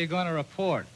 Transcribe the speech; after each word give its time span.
You 0.00 0.06
going 0.06 0.28
to 0.28 0.32
report? 0.32 0.86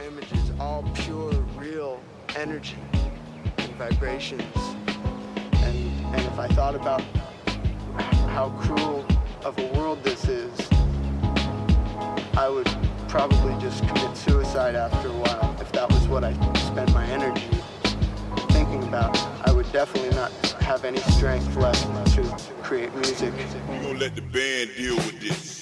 images, 0.00 0.52
all 0.58 0.82
pure, 0.94 1.32
real 1.56 2.00
energy 2.36 2.76
and 3.58 3.72
vibrations. 3.74 4.42
And, 5.64 5.76
and 6.14 6.20
if 6.20 6.38
I 6.38 6.48
thought 6.48 6.74
about 6.74 7.02
how 8.30 8.50
cruel 8.60 9.06
of 9.44 9.58
a 9.58 9.66
world 9.78 10.02
this 10.02 10.28
is, 10.28 10.52
I 12.36 12.48
would 12.48 12.68
probably 13.08 13.58
just 13.60 13.86
commit 13.86 14.16
suicide 14.16 14.74
after 14.74 15.08
a 15.08 15.12
while 15.12 15.56
if 15.60 15.72
that 15.72 15.88
was 15.88 16.06
what 16.08 16.24
I 16.24 16.32
spent 16.54 16.92
my 16.92 17.06
energy 17.06 17.48
thinking 18.50 18.82
about. 18.84 19.16
I 19.46 19.52
would 19.52 19.70
definitely 19.72 20.14
not 20.16 20.32
have 20.60 20.84
any 20.84 20.98
strength 20.98 21.56
left 21.56 21.82
to 22.14 22.22
create 22.62 22.94
music. 22.94 23.32
We're 23.68 23.82
gonna 23.82 23.98
let 23.98 24.14
the 24.14 24.22
band 24.22 24.70
deal 24.76 24.96
with 24.96 25.20
this. 25.20 25.55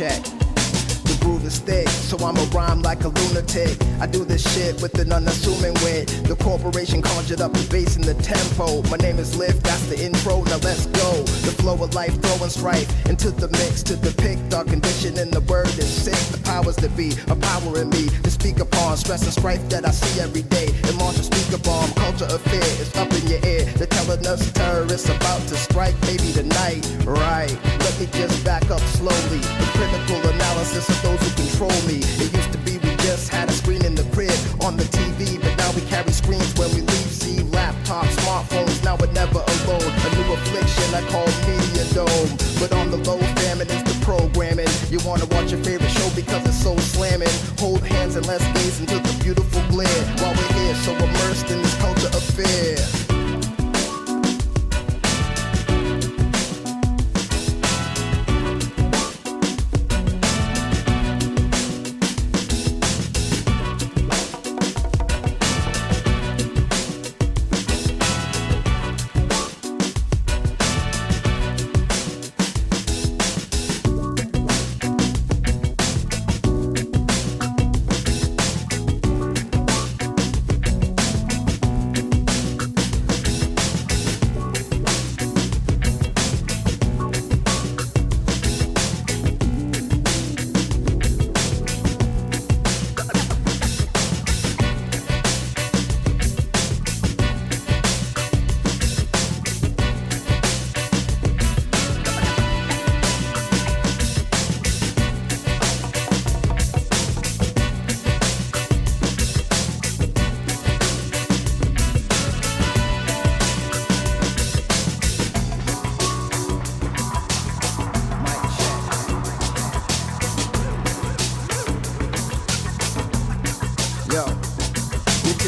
Check. 0.00 0.22
The 1.04 1.18
groove 1.20 1.44
is 1.44 1.58
thick, 1.58 1.86
so 1.88 2.16
I'ma 2.24 2.46
rhyme 2.54 2.80
like 2.80 3.04
a 3.04 3.08
lunatic. 3.08 3.76
I 4.00 4.06
do 4.06 4.24
this 4.24 4.40
shit 4.54 4.80
with 4.80 4.98
an 4.98 5.12
unassuming 5.12 5.74
wit. 5.84 6.08
The 6.24 6.36
corporation 6.36 7.02
conjured 7.02 7.42
up 7.42 7.52
the 7.52 7.68
bass 7.68 7.96
and 7.96 8.04
the 8.04 8.14
tempo. 8.14 8.80
My 8.88 8.96
name 8.96 9.18
is 9.18 9.36
Lift, 9.36 9.62
that's 9.62 9.86
the 9.88 10.02
intro, 10.02 10.42
now 10.44 10.56
let's 10.64 10.86
go. 10.86 11.10
The 11.44 11.52
flow 11.60 11.74
of 11.74 11.92
life 11.94 12.16
throwing 12.22 12.48
strife 12.48 12.88
into 13.10 13.30
the 13.30 13.48
mix 13.48 13.82
to 13.92 13.96
depict 13.96 14.54
our 14.54 14.64
condition 14.64 15.18
in 15.18 15.30
the 15.30 15.40
word 15.42 15.68
is 15.68 15.90
sick. 16.04 16.20
The 16.32 16.40
powers 16.44 16.76
that 16.76 16.96
be 16.96 17.12
a 17.28 17.36
power 17.36 17.82
in 17.82 17.90
me 17.90 18.08
to 18.24 18.30
speak 18.30 18.58
upon 18.90 18.98
stress 18.98 19.22
and 19.22 19.32
strife 19.32 19.62
that 19.68 19.86
I 19.86 19.92
see 19.92 20.20
every 20.20 20.42
day. 20.42 20.66
And 20.66 20.98
speaker 21.14 21.62
bomb, 21.62 21.90
culture 21.94 22.26
of 22.26 22.42
fear 22.50 22.70
is 22.82 22.90
up 22.96 23.12
in 23.12 23.22
your 23.28 23.38
ear. 23.46 23.62
They're 23.78 23.86
telling 23.86 24.26
us 24.26 24.50
terrorists 24.50 25.08
about 25.08 25.42
to 25.46 25.54
strike, 25.54 25.94
maybe 26.02 26.32
tonight. 26.32 26.82
Right, 27.06 27.54
let 27.86 27.94
me 28.00 28.06
just 28.10 28.44
back 28.44 28.68
up 28.70 28.82
slowly. 28.98 29.42
The 29.62 29.68
critical 29.78 30.18
analysis 30.34 30.88
of 30.88 30.98
those 31.02 31.22
who 31.22 31.30
control 31.38 31.78
me. 31.86 32.02
It 32.18 32.34
used 32.34 32.50
to 32.50 32.58
be 32.66 32.78
we 32.82 32.90
just 33.06 33.28
had 33.28 33.48
a 33.48 33.52
screen 33.52 33.84
in 33.84 33.94
the 33.94 34.06
crib 34.10 34.34
on 34.60 34.76
the 34.76 34.84
TV, 34.90 35.40
but 35.40 35.54
now 35.56 35.70
we 35.72 35.82
carry 35.82 36.10
screens 36.10 36.50
when 36.58 36.70
we 36.74 36.80
leave. 36.82 37.12
See 37.14 37.38
laptops, 37.54 38.10
smartphones, 38.26 38.82
now 38.82 38.96
we're 38.98 39.12
never 39.12 39.38
alone. 39.38 39.86
A 39.86 40.08
new 40.18 40.34
affliction 40.34 40.88
I 40.98 41.02
call 41.14 41.30
media 41.46 41.86
dome. 41.94 42.30
But 42.58 42.72
on 42.74 42.90
the 42.90 42.98
low, 43.08 43.18
famine 43.38 43.70
is 43.70 43.82
the 43.84 43.96
programming. 44.04 44.68
You 44.90 44.98
wanna 45.06 45.26
watch 45.26 45.52
your 45.52 45.62
favorite 45.62 45.79
because 46.20 46.46
it's 46.46 46.62
so 46.62 46.76
slamming. 46.76 47.28
Hold 47.58 47.82
hands 47.86 48.16
and 48.16 48.26
let's 48.26 48.44
gaze 48.52 48.80
into 48.80 48.98
the 48.98 49.22
beautiful 49.22 49.62
glare 49.68 49.88
while 50.18 50.34
we're 50.34 50.52
here, 50.54 50.74
so 50.76 50.92
immersed 50.92 51.50
in 51.50 51.62
this 51.62 51.74
culture 51.76 52.08
affair. 52.08 52.76
Yo, 52.76 53.09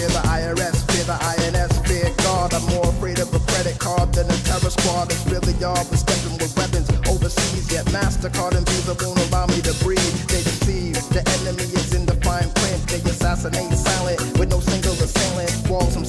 fear 0.02 0.20
the 0.20 0.26
IRS, 0.26 0.76
fear 0.90 1.04
the 1.04 1.18
INS, 1.22 1.78
fear 1.86 2.10
God. 2.24 2.52
I'm 2.54 2.64
more 2.74 2.88
afraid 2.88 3.20
of 3.20 3.32
a 3.34 3.38
credit 3.52 3.78
card 3.78 4.12
than 4.12 4.26
a 4.26 4.38
terror 4.42 4.70
squad. 4.70 5.12
It's 5.12 5.24
really 5.26 5.54
all 5.62 5.84
but 5.86 5.98
stepping 5.98 6.38
with 6.38 6.56
weapons 6.56 6.90
overseas. 7.08 7.70
Yet 7.70 7.86
MasterCard 7.86 8.56
and 8.56 8.66
Visa 8.68 8.94
won't 8.98 9.20
allow 9.28 9.46
me 9.46 9.60
to 9.62 9.74
breathe. 9.84 10.16
They 10.26 10.42
deceive. 10.42 10.98
The 11.14 11.22
enemy 11.38 11.70
is 11.78 11.94
in 11.94 12.06
the 12.06 12.16
fine 12.26 12.50
print. 12.50 12.82
They 12.88 12.98
assassinate 13.10 13.78
silent 13.78 14.18
with 14.38 14.50
no 14.50 14.58
single 14.60 14.94
assailant. 14.94 15.68
Walls 15.68 15.94
I'm 15.96 16.04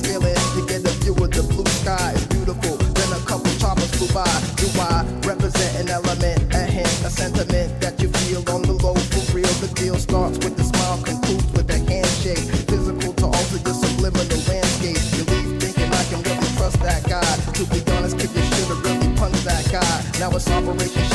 Now 20.24 20.32
it's 20.38 20.50
Operation 20.50 21.13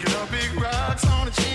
Picking 0.00 0.16
up 0.16 0.30
big 0.30 0.54
rocks 0.54 1.06
on 1.08 1.26
the 1.26 1.32
chain. 1.32 1.49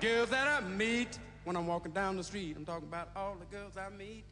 girls 0.00 0.30
that 0.30 0.48
I 0.48 0.60
meet 0.66 1.18
when 1.44 1.56
I'm 1.56 1.66
walking 1.66 1.92
down 1.92 2.16
the 2.16 2.24
street. 2.24 2.56
I'm 2.56 2.64
talking 2.64 2.88
about 2.88 3.10
all 3.16 3.36
the 3.38 3.56
girls 3.56 3.76
I 3.76 3.88
meet 3.96 4.24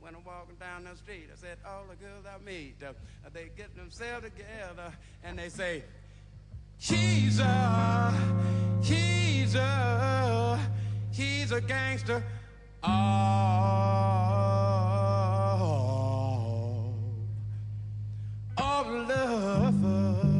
when 0.00 0.14
I'm 0.14 0.24
walking 0.24 0.56
down 0.56 0.84
the 0.84 0.96
street. 0.96 1.28
I 1.32 1.36
said, 1.36 1.58
all 1.66 1.84
the 1.88 1.96
girls 1.96 2.24
I 2.26 2.38
meet, 2.44 2.82
uh, 2.82 2.92
they 3.32 3.50
get 3.56 3.74
themselves 3.74 4.24
together 4.24 4.92
and 5.22 5.38
they 5.38 5.48
say, 5.48 5.82
she's 6.78 7.38
a, 7.40 8.12
he's 8.82 9.54
a, 9.54 10.60
he's 11.10 11.52
a 11.52 11.60
gangster. 11.60 12.22
All 12.82 13.84
of 18.58 18.86
love. 19.08 20.33